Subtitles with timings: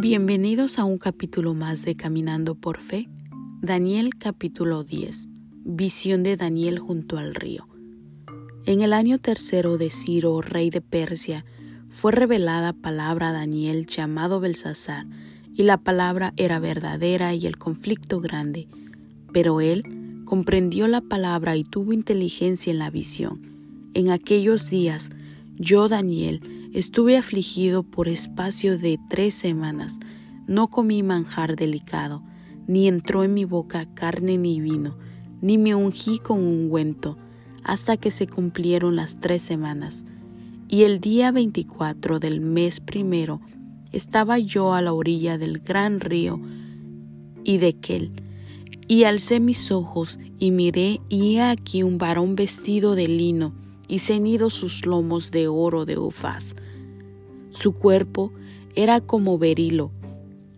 [0.00, 3.08] Bienvenidos a un capítulo más de Caminando por Fe.
[3.60, 5.28] Daniel capítulo 10.
[5.64, 7.66] Visión de Daniel junto al río.
[8.64, 11.44] En el año tercero de Ciro, rey de Persia,
[11.88, 15.04] fue revelada palabra a Daniel llamado Belsasar,
[15.52, 18.68] y la palabra era verdadera y el conflicto grande.
[19.32, 23.90] Pero él comprendió la palabra y tuvo inteligencia en la visión.
[23.94, 25.10] En aquellos días,
[25.56, 29.98] yo, Daniel, Estuve afligido por espacio de tres semanas.
[30.46, 32.22] No comí manjar delicado,
[32.66, 34.98] ni entró en mi boca carne ni vino,
[35.40, 37.16] ni me ungí con ungüento,
[37.64, 40.04] hasta que se cumplieron las tres semanas.
[40.68, 43.40] Y el día veinticuatro del mes primero
[43.90, 46.40] estaba yo a la orilla del gran río
[47.44, 47.72] y de
[48.88, 53.54] y alcé mis ojos y miré, y he aquí un varón vestido de lino,
[53.88, 56.54] y ceñido sus lomos de oro de Ufaz.
[57.50, 58.32] Su cuerpo
[58.74, 59.90] era como berilo,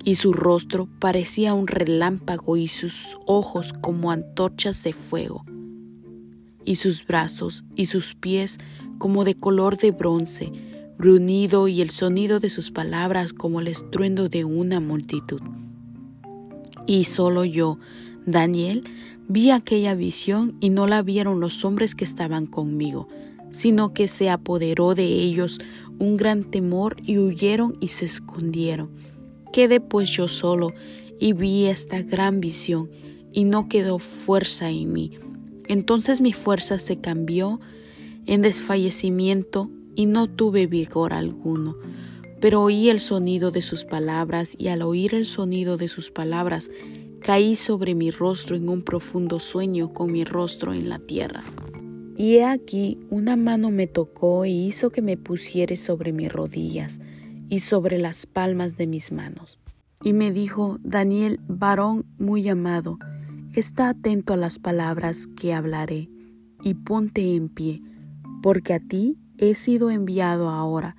[0.05, 5.45] y su rostro parecía un relámpago y sus ojos como antorchas de fuego,
[6.65, 8.59] y sus brazos y sus pies
[8.99, 10.53] como de color de bronce,
[10.99, 15.41] brunido y el sonido de sus palabras como el estruendo de una multitud.
[16.87, 17.79] Y solo yo,
[18.27, 18.83] Daniel,
[19.29, 23.09] vi aquella visión y no la vieron los hombres que estaban conmigo,
[23.51, 25.59] sino que se apoderó de ellos
[25.99, 28.91] un gran temor y huyeron y se escondieron.
[29.53, 30.73] Quedé pues yo solo
[31.19, 32.91] y vi esta gran visión
[33.33, 35.13] y no quedó fuerza en mí.
[35.69, 37.61] Entonces mi fuerza se cambió
[38.27, 41.77] en desfallecimiento y no tuve vigor alguno.
[42.41, 46.71] Pero oí el sonido de sus palabras y al oír el sonido de sus palabras
[47.21, 51.43] caí sobre mi rostro en un profundo sueño con mi rostro en la tierra.
[52.21, 57.01] Y he aquí una mano me tocó e hizo que me pusiere sobre mis rodillas
[57.49, 59.59] y sobre las palmas de mis manos.
[60.05, 62.99] Y me dijo, Daniel, varón muy amado,
[63.55, 66.11] está atento a las palabras que hablaré,
[66.63, 67.81] y ponte en pie,
[68.43, 70.97] porque a ti he sido enviado ahora.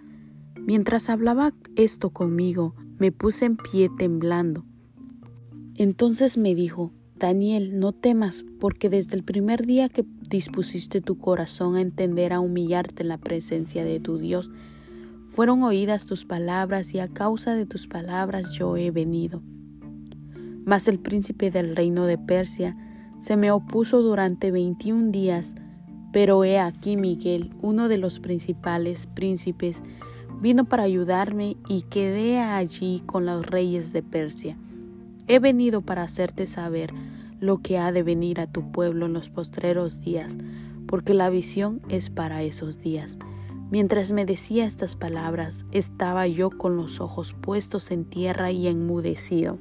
[0.55, 4.65] Mientras hablaba esto conmigo, me puse en pie temblando.
[5.75, 11.75] Entonces me dijo, Daniel, no temas, porque desde el primer día que dispusiste tu corazón
[11.75, 14.49] a entender a humillarte en la presencia de tu Dios,
[15.27, 19.43] fueron oídas tus palabras y a causa de tus palabras yo he venido.
[20.65, 22.75] Mas el príncipe del reino de Persia
[23.19, 25.53] se me opuso durante veintiún días,
[26.11, 29.83] pero he aquí Miguel, uno de los principales príncipes,
[30.41, 34.57] vino para ayudarme y quedé allí con los reyes de Persia.
[35.27, 36.93] He venido para hacerte saber
[37.39, 40.37] lo que ha de venir a tu pueblo en los postreros días,
[40.87, 43.17] porque la visión es para esos días.
[43.71, 49.57] Mientras me decía estas palabras, estaba yo con los ojos puestos en tierra y enmudecido.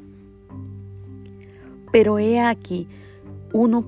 [1.92, 2.88] Pero he aquí,
[3.52, 3.84] uno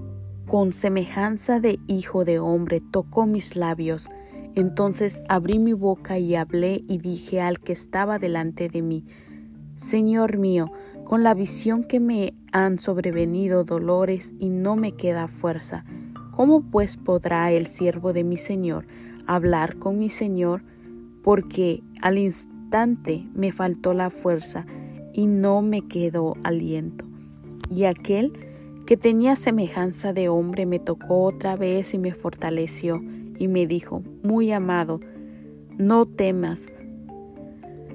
[0.46, 4.10] con semejanza de hijo de hombre tocó mis labios.
[4.54, 9.04] Entonces abrí mi boca y hablé y dije al que estaba delante de mí,
[9.76, 10.70] Señor mío,
[11.04, 15.84] con la visión que me han sobrevenido dolores y no me queda fuerza.
[16.30, 18.86] ¿Cómo pues podrá el siervo de mi Señor
[19.26, 20.62] hablar con mi Señor?
[21.22, 24.66] Porque al instante me faltó la fuerza
[25.12, 27.04] y no me quedó aliento.
[27.70, 28.32] Y aquel
[28.86, 33.02] que tenía semejanza de hombre me tocó otra vez y me fortaleció
[33.38, 35.00] y me dijo, muy amado,
[35.78, 36.72] no temas,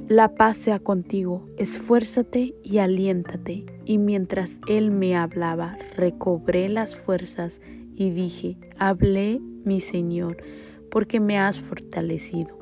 [0.08, 3.66] la paz sea contigo, esfuérzate y aliéntate.
[3.86, 7.62] Y mientras él me hablaba, recobré las fuerzas
[7.96, 10.38] y dije, hablé mi Señor,
[10.90, 12.58] porque me has fortalecido.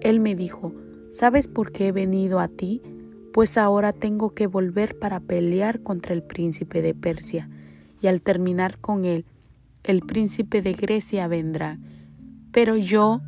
[0.00, 0.74] Él me dijo,
[1.10, 2.82] ¿sabes por qué he venido a ti?
[3.32, 7.48] Pues ahora tengo que volver para pelear contra el príncipe de Persia,
[8.02, 9.24] y al terminar con él,
[9.84, 11.78] el príncipe de Grecia vendrá.
[12.52, 13.22] Pero yo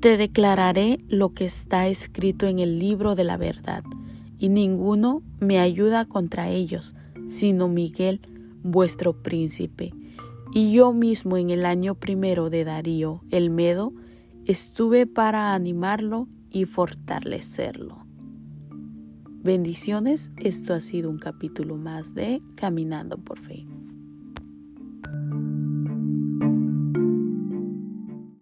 [0.00, 3.84] te declararé lo que está escrito en el libro de la verdad,
[4.38, 6.94] y ninguno me ayuda contra ellos,
[7.28, 8.20] sino Miguel,
[8.62, 9.92] vuestro príncipe.
[10.52, 13.92] Y yo mismo en el año primero de Darío, el Medo,
[14.46, 18.06] estuve para animarlo y fortalecerlo.
[19.42, 23.69] Bendiciones, esto ha sido un capítulo más de Caminando por Fe.